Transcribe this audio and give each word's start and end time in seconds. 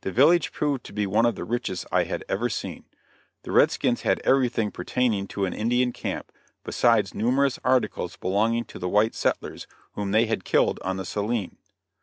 The 0.00 0.10
village 0.10 0.50
proved 0.50 0.82
to 0.84 0.94
be 0.94 1.06
one 1.06 1.26
of 1.26 1.34
the 1.34 1.44
richest 1.44 1.84
I 1.92 2.04
had 2.04 2.24
ever 2.26 2.48
seen. 2.48 2.86
The 3.42 3.52
red 3.52 3.70
skins 3.70 4.00
had 4.00 4.18
everything 4.20 4.70
pertaining 4.70 5.26
to 5.28 5.44
an 5.44 5.52
Indian 5.52 5.92
camp, 5.92 6.32
besides 6.64 7.12
numerous 7.12 7.58
articles 7.62 8.16
belonging 8.16 8.64
to 8.64 8.78
the 8.78 8.88
white 8.88 9.14
settlers 9.14 9.66
whom 9.92 10.12
they 10.12 10.24
had 10.24 10.42
killed 10.46 10.80
on 10.82 10.96
the 10.96 11.04
Saline. 11.04 11.58